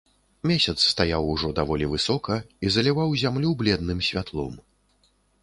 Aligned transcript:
Месяц 0.51 0.73
стаяў 0.93 1.27
ужо 1.33 1.51
даволі 1.59 1.89
высока 1.93 2.39
і 2.65 2.73
заліваў 2.77 3.09
зямлю 3.25 3.49
бледным 3.61 3.99
святлом. 4.11 4.53